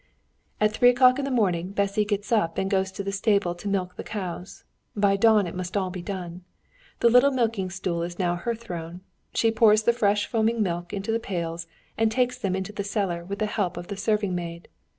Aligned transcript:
"At 0.59 0.73
three 0.73 0.89
o'clock 0.89 1.19
in 1.19 1.25
the 1.25 1.29
morning 1.29 1.73
Bessy 1.73 2.05
gets 2.05 2.31
up 2.31 2.57
and 2.57 2.71
goes 2.71 2.89
into 2.89 3.03
the 3.03 3.11
stable 3.11 3.53
to 3.53 3.67
milk 3.67 3.95
the 3.97 4.03
cows; 4.03 4.63
by 4.95 5.15
dawn 5.15 5.45
it 5.45 5.53
must 5.53 5.73
be 5.73 5.79
all 5.79 5.91
done. 5.91 6.43
The 7.01 7.09
little 7.09 7.29
milking 7.29 7.69
stool 7.69 8.01
is 8.01 8.17
now 8.17 8.35
her 8.35 8.55
throne. 8.55 9.01
She 9.35 9.51
pours 9.51 9.83
the 9.83 9.93
fresh 9.93 10.25
foaming 10.25 10.63
milk 10.63 10.91
into 10.91 11.11
the 11.11 11.19
pails 11.19 11.67
and 11.99 12.11
takes 12.11 12.39
them 12.39 12.55
into 12.55 12.73
the 12.73 12.83
cellar 12.83 13.23
with 13.23 13.37
the 13.37 13.45
help 13.45 13.77
of 13.77 13.89
the 13.89 13.95
serving 13.95 14.33
maid. 14.33 14.69